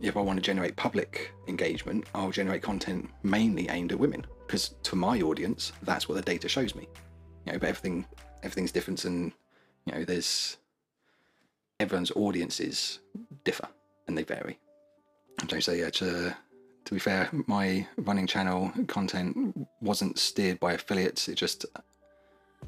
[0.00, 4.74] if I want to generate public engagement, I'll generate content mainly aimed at women because
[4.84, 6.88] to my audience, that's what the data shows me.
[7.46, 8.06] You know, but everything
[8.42, 9.32] everything's different, and
[9.86, 10.58] you know, there's
[11.80, 13.00] everyone's audiences
[13.44, 13.68] differ
[14.06, 14.58] and they vary.
[15.40, 16.36] And so yeah, to
[16.84, 21.28] to be fair, my running channel content wasn't steered by affiliates.
[21.28, 21.66] It just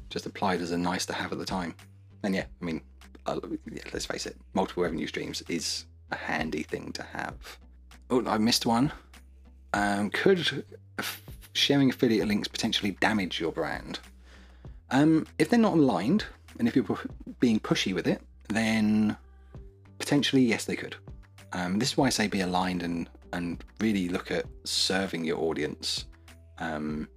[0.09, 1.75] just applied as a nice to have at the time.
[2.23, 2.81] And yeah, I mean,
[3.25, 3.39] uh,
[3.71, 7.57] yeah, let's face it, multiple revenue streams is a handy thing to have.
[8.09, 8.91] Oh, I missed one.
[9.73, 10.63] Um, could
[11.53, 13.99] sharing affiliate links potentially damage your brand?
[14.91, 16.25] Um, if they're not aligned,
[16.59, 16.85] and if you're
[17.39, 19.17] being pushy with it, then
[19.99, 20.95] potentially yes, they could.
[21.53, 25.37] Um, this is why I say be aligned and and really look at serving your
[25.39, 26.05] audience
[26.59, 27.07] um,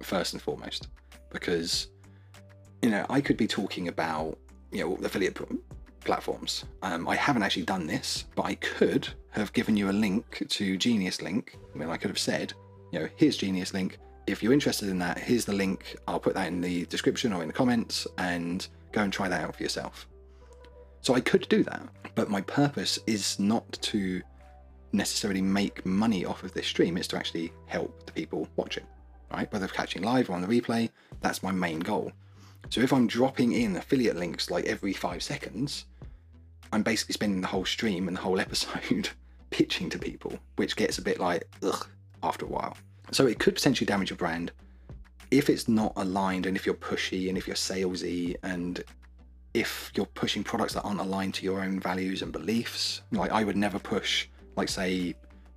[0.00, 0.88] first and foremost,
[1.30, 1.88] because
[2.82, 4.38] you know I could be talking about
[4.70, 5.34] you know affiliate
[6.06, 6.64] platforms.
[6.82, 10.78] Um, I haven't actually done this, but I could have given you a link to
[10.78, 11.50] Geniuslink.
[11.74, 12.54] I mean, I could have said,
[12.92, 13.96] you know, here's Geniuslink.
[14.26, 15.96] If you're interested in that, here's the link.
[16.08, 19.42] I'll put that in the description or in the comments and go and try that
[19.42, 20.08] out for yourself.
[21.02, 21.82] So I could do that,
[22.14, 24.22] but my purpose is not to
[24.92, 28.86] necessarily make money off of this stream, it's to actually help the people watching,
[29.30, 29.52] right?
[29.52, 30.88] Whether catching live or on the replay,
[31.20, 32.10] that's my main goal.
[32.70, 35.86] So if I'm dropping in affiliate links like every five seconds,
[36.72, 39.10] I'm basically spending the whole stream and the whole episode
[39.50, 41.86] pitching to people, which gets a bit like ugh
[42.22, 42.76] after a while.
[43.12, 44.52] So it could potentially damage your brand
[45.30, 48.82] if it's not aligned and if you're pushy and if you're salesy and
[49.54, 53.02] if you're pushing products that aren't aligned to your own values and beliefs.
[53.12, 55.14] Like I would never push, like say,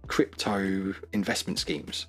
[0.07, 2.07] crypto investment schemes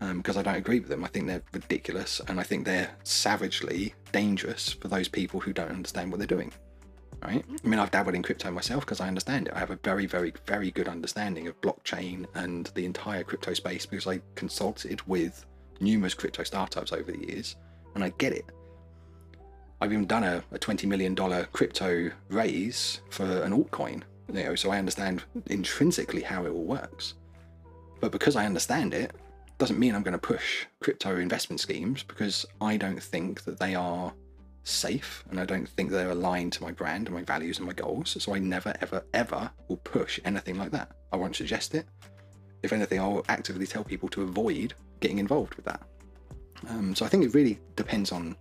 [0.00, 1.04] um, because I don't agree with them.
[1.04, 5.70] I think they're ridiculous and I think they're savagely dangerous for those people who don't
[5.70, 6.52] understand what they're doing.
[7.22, 7.44] Right?
[7.64, 9.54] I mean, I've dabbled in crypto myself because I understand it.
[9.54, 13.86] I have a very, very, very good understanding of blockchain and the entire crypto space
[13.86, 15.44] because I consulted with
[15.80, 17.56] numerous crypto startups over the years
[17.94, 18.44] and I get it.
[19.80, 21.16] I've even done a, a $20 million
[21.52, 24.02] crypto raise for an altcoin,
[24.32, 27.14] you know, so I understand intrinsically how it all works.
[28.00, 29.12] But because I understand it,
[29.58, 33.74] doesn't mean I'm going to push crypto investment schemes because I don't think that they
[33.74, 34.12] are
[34.68, 37.72] safe and I don't think they're aligned to my brand and my values and my
[37.72, 38.16] goals.
[38.20, 40.92] So I never, ever, ever will push anything like that.
[41.12, 41.86] I won't suggest it.
[42.62, 45.82] If anything, I'll actively tell people to avoid getting involved with that.
[46.68, 48.36] Um, so I think it really depends on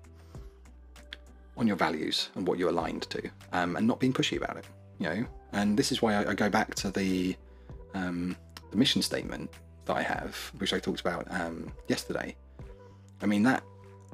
[1.55, 4.65] on your values and what you're aligned to, um, and not being pushy about it.
[4.99, 7.35] You know, and this is why I, I go back to the
[7.93, 8.35] um,
[8.71, 9.49] the mission statement
[9.85, 12.35] that I have, which I talked about um, yesterday.
[13.21, 13.63] I mean that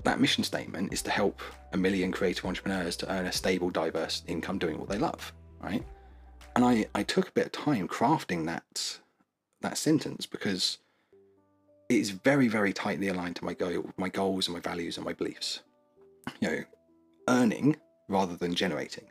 [0.04, 4.24] that mission statement is to help a million creative entrepreneurs to earn a stable, diverse
[4.28, 5.84] income doing what they love, right?
[6.56, 9.00] And I, I took a bit of time crafting that
[9.62, 10.80] that sentence because
[11.90, 15.14] it's very, very tightly aligned to my goal, my goals and my values and my
[15.14, 15.62] beliefs.
[16.40, 16.64] You know,
[17.30, 19.06] earning rather than generating.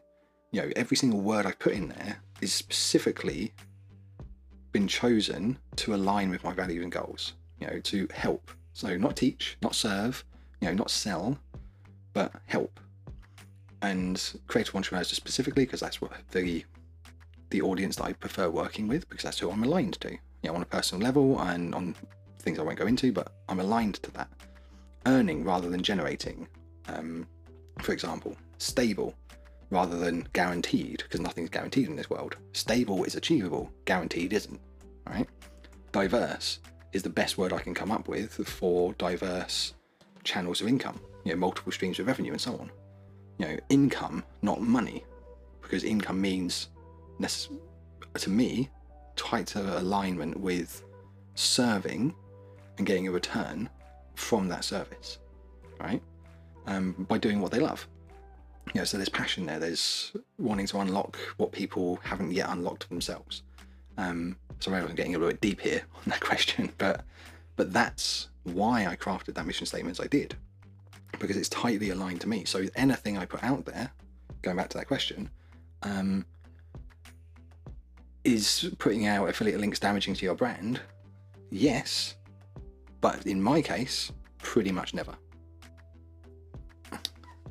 [0.53, 3.55] You know, every single word I put in there is specifically
[4.73, 8.51] been chosen to align with my values and goals, you know, to help.
[8.75, 10.25] So not teach, not serve,
[10.63, 11.37] you know, not sell,
[12.13, 12.79] but help.
[13.83, 16.65] And creative entrepreneurs specifically, because that's what the
[17.51, 20.13] the audience that I prefer working with, because that's who I'm aligned to.
[20.13, 21.95] You know, on a personal level and on
[22.39, 24.29] things I won't go into, but I'm aligned to that.
[25.05, 26.47] Earning rather than generating,
[26.89, 27.27] um,
[27.81, 29.15] for example, stable
[29.71, 32.37] rather than guaranteed, because nothing's guaranteed in this world.
[32.53, 34.61] Stable is achievable, guaranteed isn't,
[35.09, 35.29] right?
[35.91, 36.61] Diverse
[36.93, 39.75] is the best word I can come up with for diverse
[40.25, 42.71] channels of income, you know, multiple streams of revenue and so on.
[43.39, 45.05] You know, income, not money,
[45.61, 46.69] because income means,
[47.21, 48.71] to me,
[49.17, 50.83] tighter alignment with
[51.35, 52.15] serving
[52.79, 53.69] and getting a return
[54.15, 55.19] from that service,
[55.81, 56.03] right?
[56.67, 57.89] Um, by doing what they love
[58.75, 59.59] you know, so there's passion there.
[59.59, 63.43] There's wanting to unlock what people haven't yet unlocked themselves.
[63.99, 67.05] Um, sorry, I'm getting a little bit deep here on that question, but
[67.57, 70.37] but that's why I crafted that mission statement as I did,
[71.19, 72.45] because it's tightly aligned to me.
[72.45, 73.91] So anything I put out there,
[74.43, 75.31] going back to that question,
[75.83, 76.25] um,
[78.25, 80.81] is putting out affiliate links damaging to your brand?
[81.51, 82.17] Yes,
[83.01, 85.15] but in my case, pretty much never.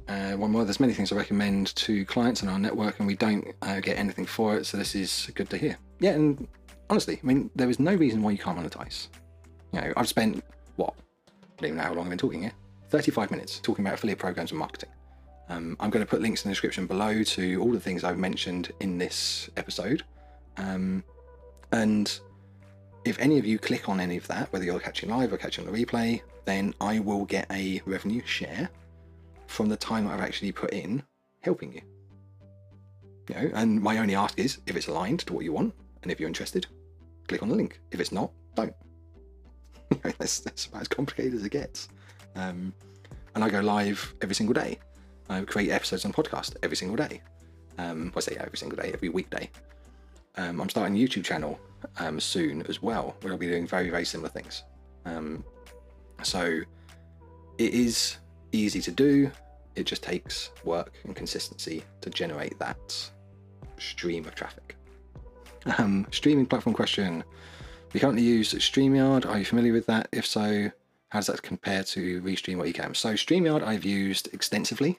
[0.08, 3.16] Uh, one more, there's many things I recommend to clients in our network, and we
[3.16, 5.78] don't uh, get anything for it, so this is good to hear.
[6.00, 6.48] Yeah, and
[6.90, 9.08] honestly, I mean, there is no reason why you can't monetize.
[9.74, 10.44] You know, I've spent
[10.76, 10.94] what?
[11.28, 12.54] I don't even know how long I've been talking here.
[12.90, 14.90] 35 minutes talking about affiliate programs and marketing.
[15.50, 18.18] Um, I'm going to put links in the description below to all the things I've
[18.18, 20.04] mentioned in this episode.
[20.58, 21.04] Um,
[21.72, 22.20] and
[23.06, 25.66] if any of you click on any of that, whether you're catching live or catching
[25.66, 28.70] the replay, then I will get a revenue share
[29.48, 31.04] from the time I've actually put in
[31.42, 31.82] helping you.
[33.30, 36.12] You know, and my only ask is if it's aligned to what you want, and
[36.12, 36.68] if you're interested,
[37.28, 37.80] click on the link.
[37.92, 38.74] If it's not, don't.
[40.18, 41.90] that's, that's about as complicated as it gets.
[42.36, 42.74] Um,
[43.36, 44.80] and I go live every single day.
[45.30, 47.22] I create episodes on podcast every single day.
[47.78, 49.50] Um, I say every single day, every weekday.
[50.36, 51.60] Um, I'm starting a YouTube channel
[51.98, 54.64] um, soon as well, where I'll be doing very, very similar things.
[55.06, 55.44] Um,
[56.24, 56.62] so
[57.58, 58.18] it is
[58.52, 59.32] easy to do.
[59.76, 63.12] It just takes work and consistency to generate that
[63.78, 64.76] stream of traffic.
[65.78, 67.24] Um, streaming platform question.
[67.94, 69.26] We currently use StreamYard.
[69.26, 70.08] Are you familiar with that?
[70.14, 70.72] If so,
[71.10, 72.96] how does that compare to Restream or Ecamm?
[72.96, 74.98] So StreamYard I've used extensively.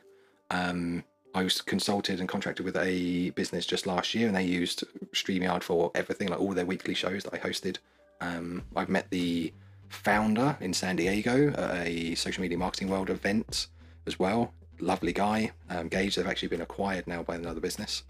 [0.51, 1.03] Um,
[1.35, 5.63] I was consulted and contracted with a business just last year, and they used StreamYard
[5.63, 7.79] for everything, like all their weekly shows that I hosted.
[8.21, 9.55] Um, I've met the
[9.89, 13.69] founder in San Diego at a social media marketing world event
[14.07, 14.53] as well.
[14.81, 15.53] Lovely guy.
[15.71, 18.03] Um, Geige, they've actually been acquired now by another business.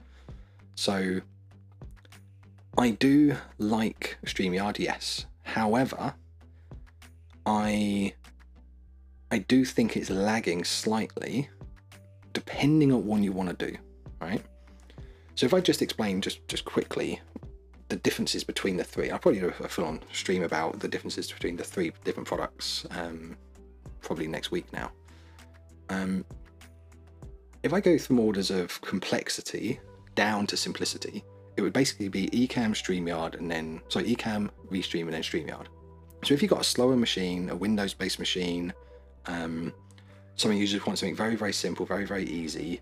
[0.74, 1.20] So
[2.78, 5.26] I do like StreamYard, yes.
[5.42, 6.14] However,
[7.44, 8.14] I
[9.30, 11.48] I do think it's lagging slightly
[12.32, 13.76] depending on what you want to do,
[14.20, 14.42] right?
[15.34, 17.20] So if I just explain just just quickly
[17.92, 19.10] the differences between the three.
[19.10, 22.86] I'll probably do a full on stream about the differences between the three different products
[22.92, 23.36] um,
[24.00, 24.90] probably next week now.
[25.90, 26.24] Um,
[27.62, 29.78] if I go from orders of complexity
[30.14, 31.22] down to simplicity,
[31.62, 35.66] it would basically be Ecamm, StreamYard, and then, sorry, Ecamm, Restream, and then StreamYard.
[36.24, 38.72] So if you've got a slower machine, a Windows-based machine,
[39.26, 39.72] um,
[40.36, 42.80] something you just want something very, very simple, very, very easy,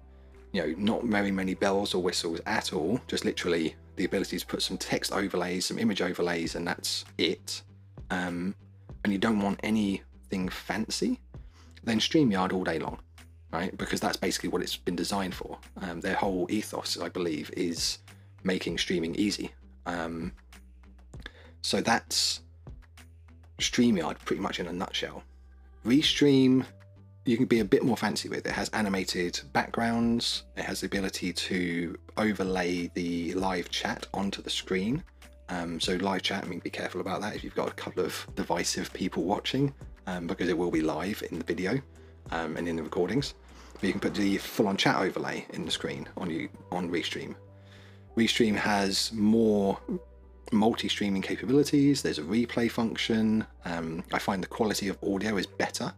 [0.53, 4.47] you know, not very many bells or whistles at all, just literally the ability to
[4.47, 7.63] put some text overlays, some image overlays, and that's it.
[8.11, 8.55] Um,
[9.05, 11.21] and you don't want anything fancy,
[11.85, 12.99] then StreamYard all day long,
[13.53, 13.77] right?
[13.79, 15.59] Because that's basically what it's been designed for.
[15.81, 17.99] Um, their whole ethos, I believe, is
[18.45, 19.51] making streaming easy.
[19.87, 20.33] Um,
[21.63, 22.41] so that's
[23.59, 25.23] StreamYard pretty much in a nutshell.
[25.85, 26.65] Restream,
[27.25, 28.47] you can be a bit more fancy with.
[28.47, 34.51] It has animated backgrounds, it has the ability to overlay the live chat onto the
[34.51, 35.03] screen.
[35.49, 38.05] Um, so live chat, I mean, be careful about that if you've got a couple
[38.05, 39.75] of divisive people watching,
[40.07, 41.81] um, because it will be live in the video
[42.31, 43.35] um, and in the recordings.
[43.75, 47.35] But you can put the full-on chat overlay in the screen on you on Restream.
[48.17, 49.79] Restream has more
[50.53, 52.03] multi-streaming capabilities.
[52.03, 53.47] There's a replay function.
[53.65, 55.93] Um, I find the quality of audio is better.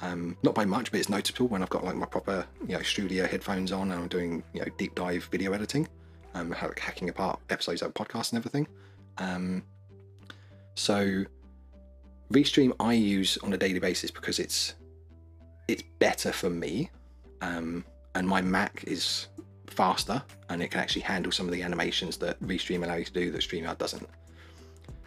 [0.00, 2.82] Um, not by much, but it's noticeable when I've got like my proper, you know,
[2.82, 5.88] studio headphones on and I'm doing, you know, deep dive video editing,
[6.34, 8.66] um, hacking apart episodes of podcasts and everything.
[9.18, 9.62] Um,
[10.74, 11.24] so
[12.32, 14.74] Restream I use on a daily basis because it's
[15.68, 16.90] it's better for me,
[17.40, 17.84] um,
[18.14, 19.28] and my Mac is
[19.66, 23.12] faster and it can actually handle some of the animations that Restream allow you to
[23.12, 24.08] do that StreamYard doesn't.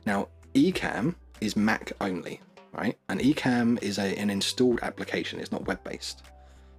[0.05, 2.41] Now, Ecamm is Mac only,
[2.73, 2.97] right?
[3.09, 6.23] And Ecamm is a, an installed application, it's not web based.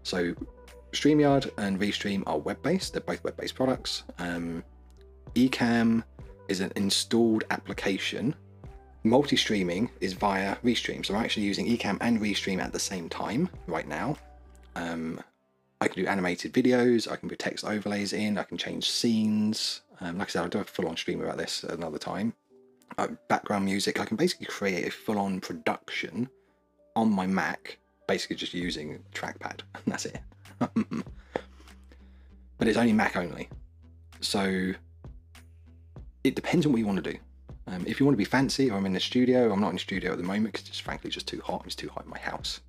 [0.03, 0.35] So,
[0.93, 4.05] StreamYard and Restream are web based, they're both web based products.
[4.19, 4.65] Um,
[5.35, 6.03] Ecamm
[6.49, 8.35] is an installed application.
[9.05, 11.05] Multi streaming is via Restream.
[11.05, 14.17] So, I'm actually using Ecamm and Restream at the same time right now.
[14.77, 15.21] Um,
[15.81, 19.83] I can do animated videos, I can put text overlays in, I can change scenes.
[20.01, 22.35] Um, like I said, I'll do a full on stream about this another time.
[22.97, 26.29] Uh, background music, I can basically create a full on production
[26.97, 30.21] on my Mac, basically just using trackpad, and that's it.
[30.59, 30.67] but
[32.67, 33.49] it's only Mac only.
[34.21, 34.73] So
[36.25, 37.19] it depends on what you want to do.
[37.69, 39.81] Um, if you want to be fancy, I'm in the studio, I'm not in the
[39.81, 41.63] studio at the moment because it's frankly just too hot.
[41.67, 42.61] It's too hot in my house.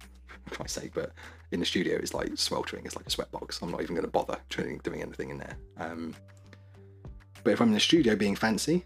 [0.59, 1.11] I say, but
[1.51, 2.85] in the studio it's like sweltering.
[2.85, 3.61] It's like a sweatbox.
[3.61, 5.57] I'm not even going to bother doing, doing anything in there.
[5.77, 6.15] Um,
[7.43, 8.85] but if I'm in the studio being fancy,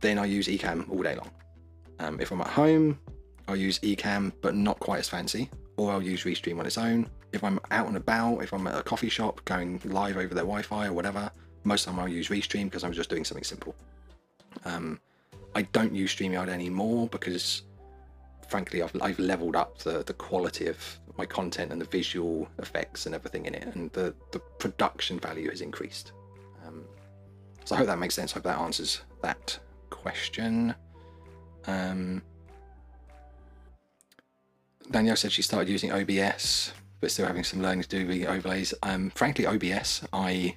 [0.00, 1.30] then I use Ecamm all day long.
[1.98, 2.98] Um, if I'm at home,
[3.48, 7.08] I'll use Ecamm, but not quite as fancy, or I'll use Restream on its own.
[7.32, 10.44] If I'm out and about, if I'm at a coffee shop going live over their
[10.44, 11.30] Wi-Fi or whatever,
[11.64, 13.74] most of the time I'll use Restream because I'm just doing something simple.
[14.64, 15.00] Um,
[15.54, 17.62] I don't use StreamYard anymore because
[18.50, 23.06] frankly, I've, I've leveled up the, the quality of my content and the visual effects
[23.06, 26.12] and everything in it, and the, the production value has increased.
[26.66, 26.84] Um,
[27.64, 28.32] so I hope that makes sense.
[28.32, 29.58] I hope that answers that
[29.90, 30.74] question.
[31.66, 32.22] Um,
[34.90, 38.74] Danielle said she started using OBS, but still having some learning to do with overlays.
[38.82, 40.56] Um, frankly, OBS I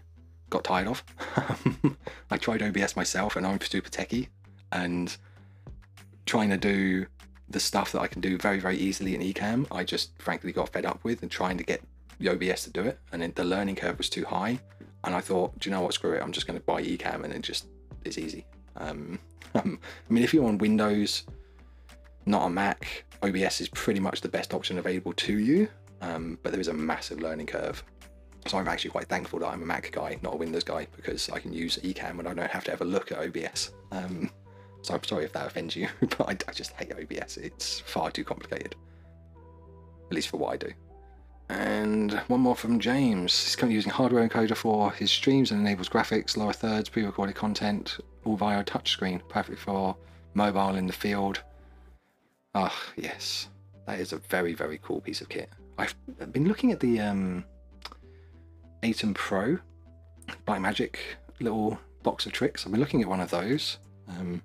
[0.50, 1.04] got tired of.
[2.32, 4.30] I tried OBS myself, and I'm super techie,
[4.72, 5.16] and
[6.26, 7.06] trying to do
[7.50, 10.70] the stuff that I can do very, very easily in Ecamm, I just frankly got
[10.70, 11.82] fed up with and trying to get
[12.20, 13.00] the OBS to do it.
[13.12, 14.60] And then the learning curve was too high.
[15.04, 17.24] And I thought, do you know what, screw it, I'm just going to buy Ecamm
[17.24, 17.68] and it just
[18.04, 18.46] is easy.
[18.76, 19.20] Um,
[19.54, 19.62] I
[20.10, 21.26] mean, if you're on Windows,
[22.26, 25.68] not on Mac, OBS is pretty much the best option available to you.
[26.02, 27.84] Um, but there is a massive learning curve.
[28.48, 31.30] So I'm actually quite thankful that I'm a Mac guy, not a Windows guy, because
[31.30, 33.72] I can use Ecamm and I don't have to ever look at OBS.
[33.91, 34.32] Um,
[34.84, 37.38] so I'm sorry if that offends you, but I, I just hate OBS.
[37.38, 38.75] It's far too complicated,
[40.09, 40.71] at least for what I do.
[41.49, 43.43] And one more from James.
[43.43, 47.97] He's currently using hardware encoder for his streams and enables graphics, lower thirds, pre-recorded content,
[48.25, 49.95] all via a touchscreen, perfect for
[50.34, 51.41] mobile in the field.
[52.55, 53.47] Ah, oh, yes,
[53.88, 55.49] that is a very, very cool piece of kit.
[55.77, 55.95] I've
[56.31, 57.43] been looking at the um,
[58.84, 59.57] ATEM Pro
[60.47, 60.95] Blackmagic
[61.39, 62.65] little box of tricks.
[62.65, 63.79] I've been looking at one of those.
[64.07, 64.41] Um,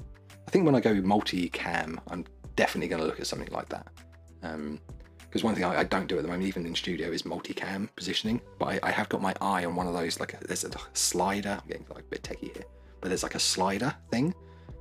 [0.49, 2.25] I think when I go multi-cam, I'm
[2.57, 3.87] definitely going to look at something like that.
[4.41, 7.27] Because um, one thing I, I, don't do at the moment, even in studio, is
[7.27, 8.41] multi-cam positioning.
[8.59, 10.71] But I, I, have got my eye on one of those, like a, there's a
[10.95, 11.59] slider.
[11.61, 12.65] I'm getting like a bit techie here,
[13.03, 14.35] but there's like a slider thing,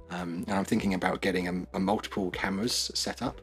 [0.10, 3.42] um, and I'm thinking about getting a, a, multiple cameras set up.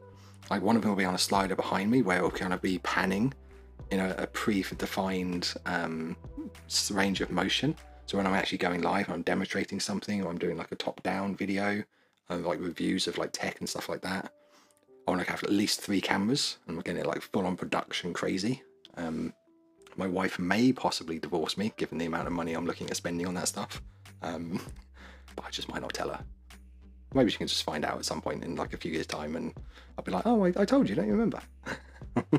[0.49, 2.55] Like one of them will be on a slider behind me, where it will kind
[2.55, 3.35] of be panning
[3.91, 6.17] in a, a pre-defined um,
[6.91, 7.77] range of motion.
[8.07, 11.37] So when I'm actually going live, I'm demonstrating something, or I'm doing like a top-down
[11.37, 11.85] video,
[12.29, 14.33] and like reviews of like tech and stuff like that.
[15.07, 17.57] I want to have at least three cameras and we're getting it like full on
[17.57, 18.63] production crazy.
[18.97, 19.35] Um,
[19.97, 23.27] my wife may possibly divorce me given the amount of money I'm looking at spending
[23.27, 23.83] on that stuff.
[24.23, 24.61] Um,
[25.37, 26.25] but I just might not tell her.
[27.13, 29.37] Maybe she can just find out at some point in like a few years' time,
[29.37, 29.55] and
[29.97, 31.39] I'll be like, "Oh, I, I told you, don't you remember?"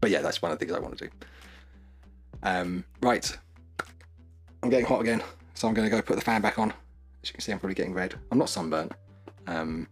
[0.00, 1.10] but yeah, that's one of the things I want to do.
[2.42, 3.38] Um, right,
[4.62, 5.22] I'm getting hot again,
[5.54, 6.74] so I'm going to go put the fan back on.
[7.22, 8.14] As you can see, I'm probably getting red.
[8.30, 8.92] I'm not sunburnt.
[9.46, 9.88] Um,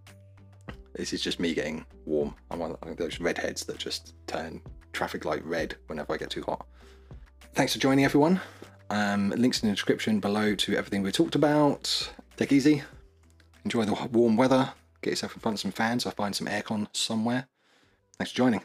[0.95, 2.35] this is just me getting warm.
[2.51, 4.61] I'm one of those redheads that just turn
[4.93, 6.66] traffic light red whenever I get too hot.
[7.55, 8.41] Thanks for joining, everyone.
[8.91, 12.11] Um, links in the description below to everything we talked about.
[12.37, 12.83] Take easy.
[13.64, 14.70] Enjoy the warm weather.
[15.03, 17.49] Get yourself in front of some fans or find some aircon somewhere.
[18.18, 18.62] Thanks for joining.